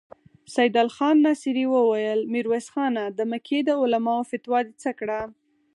سيدال 0.53 0.87
خان 0.95 1.15
ناصري 1.27 1.65
وويل: 1.75 2.19
ميرويس 2.33 2.67
خانه! 2.73 3.03
د 3.17 3.19
مکې 3.31 3.59
د 3.63 3.69
علماوو 3.81 4.27
فتوا 4.29 4.59
دې 4.67 4.73
څه 4.83 4.91
کړه؟ 4.99 5.21